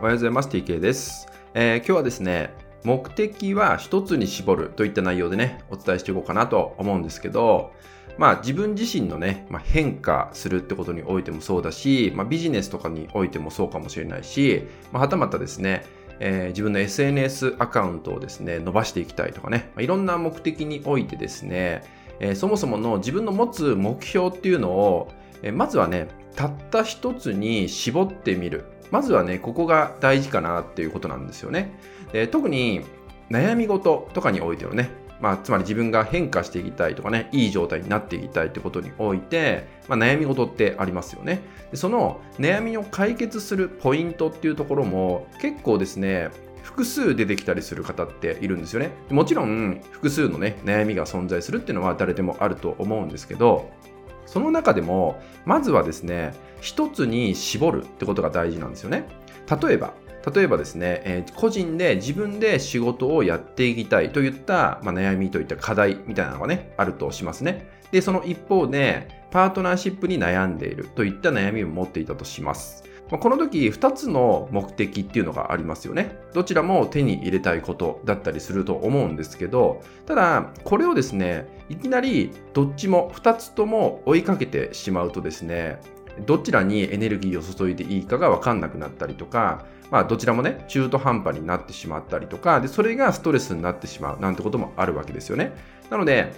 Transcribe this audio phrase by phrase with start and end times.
[0.00, 0.48] おはようございます。
[0.48, 1.26] TK です。
[1.54, 7.72] えー、今日はですね、目的は一つに絞るといった内容でね、お伝えしていこうかなと思うんですけど、
[8.16, 15.84] まあ自分自身のね、まあ、変化するってことにおいてもそうだし、まあ、ビジネスとかにおいてもそうかもしれないし、まあ、はたまたですね、
[16.20, 21.82] えー、自分の SNS アカウントをですね、伸ばしていきたいとかね、まあ、いろんな目的においてですね、
[22.20, 25.12] えー、そもそもの自分の持つ目標っていうのを、
[25.42, 28.64] え、まずはね、たった一つに絞ってみる。
[28.90, 31.78] まずはね、ここが大事かなっていうことなんですよね。
[32.12, 32.82] で特に
[33.30, 34.90] 悩み事とかにおいてのね、
[35.20, 41.76] まあ、つまり自分が変化していきたいとかね、いい状態になっていきたいってことにおいて、まあ、悩み事ってありますよねで。
[41.76, 46.30] その悩みを解決するポイントっていうところも結構ですね、
[46.62, 48.90] 複数出てきたりする方っているんですよね。
[49.10, 53.70] もちろん複数のね、悩みが存在するっていうのは誰でもあると思うんですけど、
[54.28, 59.06] その中でも、まずはですね、一つに絞るってことが大事なんですよね。
[59.62, 59.94] 例えば、
[60.34, 67.70] 例えばですね、えー、個人で自分で仕事をやっていきたいといった、まあ、悩みといった課題みたいなのがね、あるとしますね。
[67.90, 72.84] で、その一方で、パートナーシップに悩んでいるといった悩みを持っていたとします。
[73.10, 76.18] この時、2つの目的っていうのがありますよね。
[76.34, 85.80] どちらも手に入れたいことだったりすると思うんですけど、ただ、これをですね、いきなりどっちも2つとも追いかけてしまうとですね、
[86.26, 95.52] どちらにエネルギーを注いでいいかが分かんなくなったりとか、まあ、どちらもね、中途半端になってしまったりとか、で、それがストレスになってしまうなんてこともあるわけですよね。
[95.88, 96.32] なので、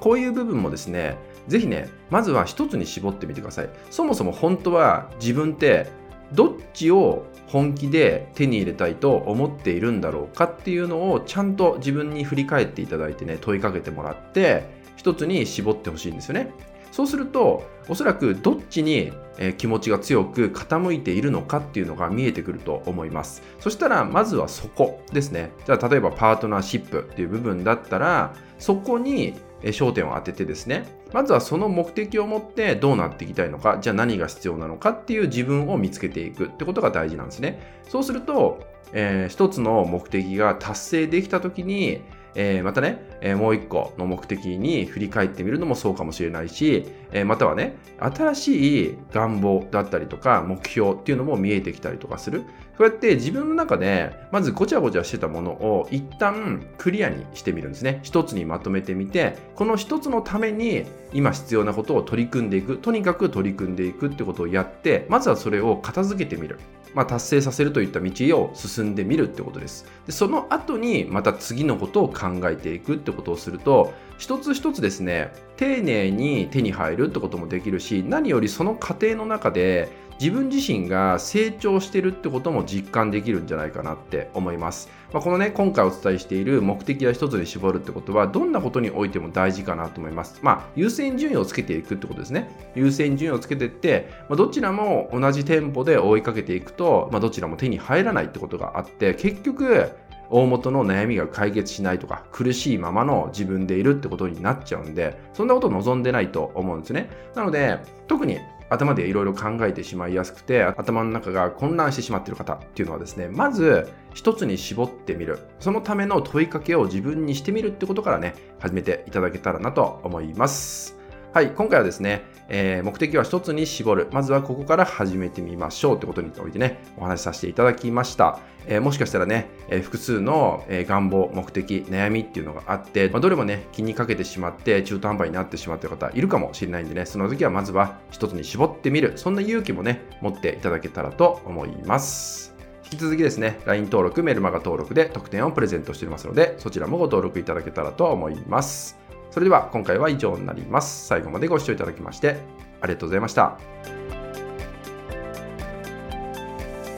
[0.00, 3.68] こういう部分もですね、ぜひね、まずは一つに絞ってみてください。
[3.90, 5.88] そもそも本当は自分って
[6.32, 14.64] どっちを本気で手に入れたいと思っているんだろうかっていうのをちゃんと自分に振り返っていただいてね問いかけてもらって
[14.96, 16.52] 一つに絞ってほしいんですよね
[16.90, 19.12] そうするとおそらくどっちに
[19.56, 23.42] 気持ちが強く傾いているのかっていうのが見えてくると思います。
[23.58, 25.52] そしたらまずはそこですね。
[25.66, 37.80] じゃあ例えばパートナーシップっていう部分だったらそこに焦点を当ててですね、まずはその目的を持ってどうなっていきたいのか、じゃあ何が必要なのかっていう自分を見つけていくってことが大事なんですね。
[37.88, 42.00] そうすると、えー、一つの目的が達成できた時に、
[42.34, 52.44] えー、またね、えー、もう一個の目的に振り返ってみるのもそうかもしれないし、えー、またはね、新しい願望だったりとか目標っていうのも見えてきたりとかする。
[52.78, 58.00] そうやって自分の中で、まずごちゃごちゃしてたものを一旦クリアにしてみるんですね。
[58.02, 62.78] 一つにまとめてみて、この一つのために今必要なことを取り組んでいく。
[62.78, 66.58] とにかく取り組んでいくってことをやって、まずはそれを片付けてみる。
[66.94, 69.86] まあ、達成させるといった道を進んでみるってことです。
[70.06, 79.88] でその後にまた次のことを考えていくってことをすると一つ一つですね丁寧に手に入るってこともできるし何よりその過程の中で
[80.20, 84.90] 自分自身が成長してるってことも実感できるんじゃないかなって思います。
[85.14, 90.38] まあ、このね、今回お伝えしている目的は一つに絞るってことは、どんなことにおいても大事かなと思います。
[90.42, 92.50] まあ、優先順位をつけていくってことですね。
[92.74, 99.88] 優先順位をつけていって、まあ、どちらも同じテンポで追いかけていくと、まあ、どちらも手に入らないってことがあって、結局、
[100.28, 107.08] 大元の悩みが解決しないとか、苦しいままの自分でいるってことになっちゃうんで、そんなことを望んでないと思うんですね。
[107.34, 108.38] なので、特に
[108.70, 115.40] 頭でいろいろ考えてしまいやすくて、頭の中が混乱してしまっている方っていうのはですね、まず一つに絞ってみる。
[115.58, 120.99] そのための問いかけを自分にしてみるってことからね、始めていただけたらなと思います。
[121.32, 124.08] はい、今回はですね、えー、目的は一つに絞る。
[124.10, 128.40] まずはここから始めてみましょうってことにおいてね、お話しさせていただきました。
[128.66, 139.12] えー、もしかしたらね、えー、複数の、え願望、目的、悩みっていうのがあって、まあ、どれもね、気にかけてしまって中途半端になってしまってる方いるかもしれないんでね、その時はまずは一つに絞ってみる。
[139.14, 142.56] そんな勇気もね、持っていただけたらと思います。
[142.92, 148.99] 引き続きですね、LINE 登録、メルマガ登録で特典をプレゼントしておりますので、そちらもご登録いただけたらと思います。
[149.30, 151.06] それでは今回は以上になります。
[151.06, 152.36] 最後までご視聴いただきまして
[152.80, 153.58] ありがとうございました。